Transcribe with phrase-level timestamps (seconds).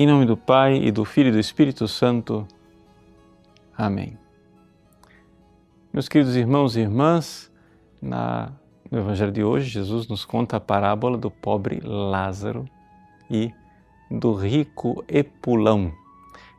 [0.00, 2.46] Em nome do Pai e do Filho e do Espírito Santo.
[3.76, 4.16] Amém.
[5.92, 7.50] Meus queridos irmãos e irmãs,
[8.00, 8.52] na,
[8.88, 12.64] no Evangelho de hoje, Jesus nos conta a parábola do pobre Lázaro
[13.28, 13.52] e
[14.08, 15.92] do rico Epulão.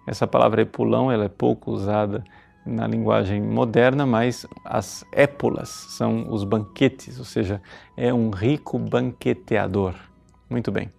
[0.05, 2.25] Essa palavra Epulão ela é pouco usada
[2.65, 7.61] na linguagem moderna, mas as épulas são os banquetes, ou seja,
[7.95, 9.96] é um rico banqueteador.
[10.50, 10.98] Muito bem.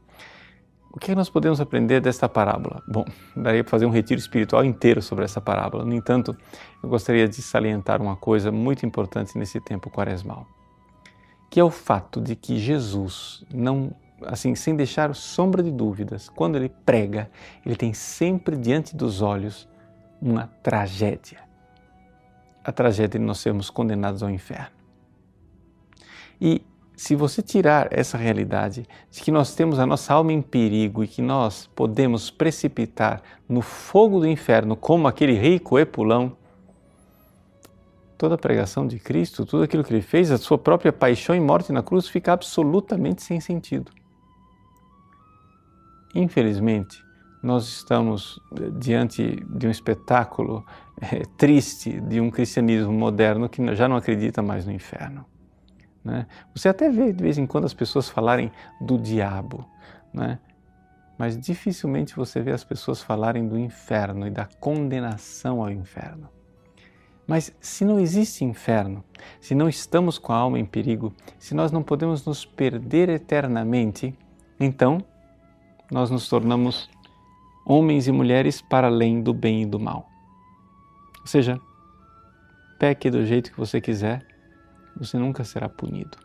[0.92, 2.82] O que nós podemos aprender desta parábola?
[2.88, 3.04] Bom,
[3.36, 5.84] daria para fazer um retiro espiritual inteiro sobre essa parábola.
[5.84, 6.36] No entanto,
[6.82, 10.48] eu gostaria de salientar uma coisa muito importante nesse tempo quaresmal,
[11.48, 13.94] que é o fato de que Jesus não,
[14.26, 17.30] assim, sem deixar sombra de dúvidas, quando ele prega,
[17.64, 19.68] ele tem sempre diante dos olhos
[20.20, 21.38] uma tragédia.
[22.64, 24.80] A tragédia de nós sermos condenados ao inferno.
[26.40, 26.62] E
[27.00, 31.08] se você tirar essa realidade de que nós temos a nossa alma em perigo e
[31.08, 36.36] que nós podemos precipitar no fogo do inferno como aquele rico epulão,
[38.18, 41.40] toda a pregação de Cristo, tudo aquilo que ele fez, a sua própria paixão e
[41.40, 43.90] morte na cruz fica absolutamente sem sentido.
[46.14, 47.02] Infelizmente,
[47.42, 50.66] nós estamos eh, diante de um espetáculo
[51.00, 55.29] é, triste de um cristianismo moderno que já não acredita mais no inferno.
[56.04, 56.26] Né?
[56.54, 59.66] Você até vê de vez em quando as pessoas falarem do diabo,
[60.12, 60.38] né?
[61.18, 66.28] mas dificilmente você vê as pessoas falarem do inferno e da condenação ao inferno.
[67.26, 69.04] Mas se não existe inferno,
[69.40, 74.18] se não estamos com a alma em perigo, se nós não podemos nos perder eternamente,
[74.58, 75.04] então
[75.90, 76.90] nós nos tornamos
[77.64, 80.08] homens e mulheres para além do bem e do mal.
[81.20, 81.60] Ou seja,
[82.78, 84.26] peque do jeito que você quiser,
[85.00, 86.18] você nunca será punido.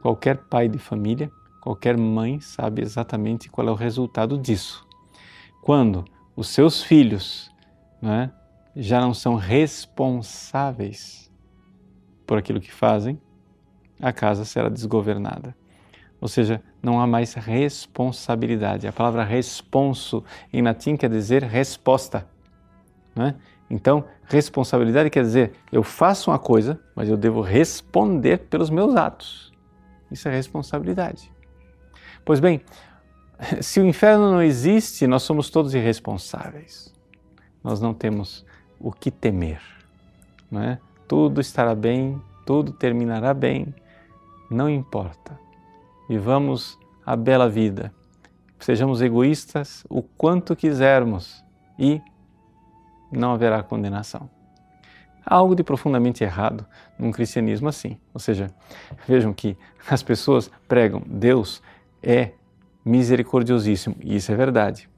[0.00, 4.86] Qualquer pai de família, qualquer mãe sabe exatamente qual é o resultado disso.
[5.60, 6.04] Quando
[6.36, 7.52] os seus filhos
[8.00, 8.30] né,
[8.76, 11.30] já não são responsáveis
[12.24, 13.20] por aquilo que fazem,
[14.00, 15.56] a casa será desgovernada.
[16.20, 18.86] Ou seja, não há mais responsabilidade.
[18.86, 20.22] A palavra responso
[20.52, 22.28] em latim quer dizer resposta.
[23.14, 23.34] Né?
[23.70, 29.52] Então, responsabilidade quer dizer eu faço uma coisa, mas eu devo responder pelos meus atos.
[30.10, 31.30] Isso é responsabilidade.
[32.24, 32.62] Pois bem,
[33.60, 36.92] se o inferno não existe, nós somos todos irresponsáveis.
[37.62, 38.44] Nós não temos
[38.80, 39.60] o que temer.
[40.50, 40.78] Não é?
[41.06, 43.74] Tudo estará bem, tudo terminará bem,
[44.50, 45.38] não importa.
[46.08, 47.92] Vivamos a bela vida.
[48.58, 51.44] Sejamos egoístas o quanto quisermos
[51.78, 52.00] e
[53.10, 54.28] não haverá condenação.
[55.24, 56.66] Há algo de profundamente errado
[56.98, 57.98] num cristianismo assim.
[58.14, 58.50] Ou seja,
[59.06, 59.56] vejam que
[59.88, 61.62] as pessoas pregam Deus
[62.02, 62.32] é
[62.84, 64.88] misericordiosíssimo, e isso é verdade.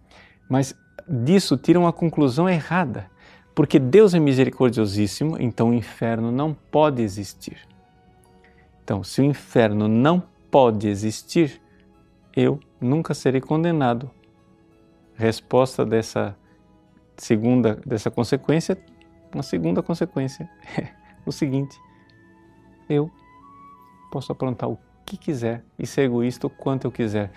[0.48, 0.74] Mas
[1.08, 3.10] disso tiram a conclusão errada.
[3.54, 7.58] Porque Deus é misericordiosíssimo, então o inferno não pode existir.
[8.84, 11.60] Então, se o inferno não pode existir,
[12.34, 14.10] eu nunca serei condenado.
[15.14, 16.36] Resposta dessa
[17.20, 18.78] segunda dessa consequência,
[19.32, 20.88] uma segunda consequência é
[21.24, 21.78] o seguinte:
[22.88, 23.10] eu
[24.10, 27.30] posso aprontar o que quiser e ser egoísta o quanto eu quiser.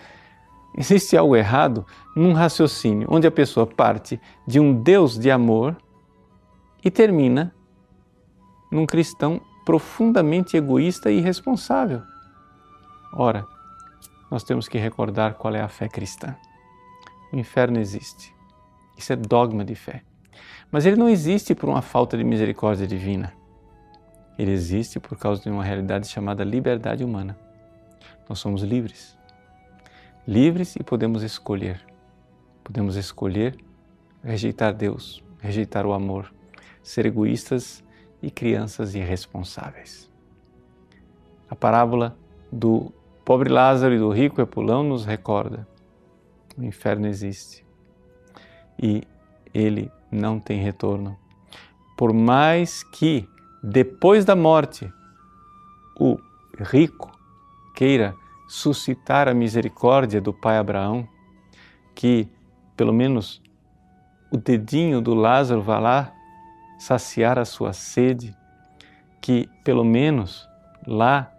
[0.75, 1.85] Existe algo errado
[2.16, 5.77] num raciocínio onde a pessoa parte de um Deus de amor
[6.83, 7.53] e termina
[8.71, 12.01] num cristão profundamente egoísta e irresponsável.
[13.13, 13.45] Ora,
[14.31, 16.35] nós temos que recordar qual é a fé cristã.
[17.31, 18.33] O inferno existe.
[18.98, 20.02] Isso é dogma de fé.
[20.72, 23.34] Mas ele não existe por uma falta de misericórdia divina.
[24.38, 27.38] Ele existe por causa de uma realidade chamada liberdade humana.
[28.28, 29.18] Nós somos livres.
[30.28, 31.80] Livres e podemos escolher.
[32.64, 33.56] Podemos escolher
[34.24, 36.34] rejeitar Deus, rejeitar o amor,
[36.81, 37.84] ser egoístas
[38.22, 40.10] e crianças irresponsáveis.
[41.50, 42.18] A parábola
[42.51, 42.92] do
[43.24, 45.68] pobre Lázaro e do rico Epulão nos recorda:
[46.57, 47.63] o inferno existe
[48.81, 49.04] e
[49.54, 51.18] ele não tem retorno.
[51.98, 53.28] Por mais que
[53.64, 54.92] depois da morte
[56.00, 56.18] o
[56.60, 57.12] rico
[57.75, 58.16] queira
[58.48, 61.08] suscitar a misericórdia do pai Abraão,
[61.96, 62.28] que
[62.75, 63.42] pelo menos
[64.31, 66.14] o dedinho do Lázaro vá lá
[66.78, 68.36] saciar a sua sede,
[69.22, 70.48] que pelo menos
[70.86, 71.31] lá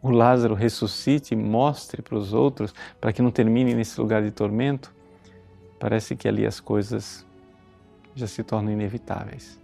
[0.00, 4.30] o Lázaro ressuscite e mostre para os outros, para que não termine nesse lugar de
[4.30, 4.94] tormento,
[5.78, 7.26] parece que ali as coisas
[8.14, 9.58] já se tornam inevitáveis.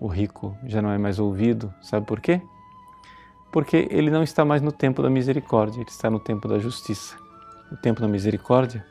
[0.00, 2.40] O rico já não é mais ouvido, sabe por quê?
[3.52, 7.16] Porque ele não está mais no tempo da misericórdia, ele está no tempo da justiça.
[7.72, 8.84] O tempo da misericórdia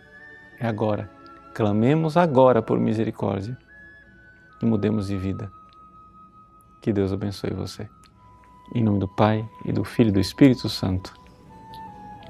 [0.59, 1.09] É agora.
[1.53, 3.57] Clamemos agora por misericórdia
[4.61, 5.51] e mudemos de vida.
[6.81, 7.89] Que Deus abençoe você.
[8.73, 11.13] Em nome do Pai e do Filho e do Espírito Santo.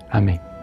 [0.09, 0.54] Amém.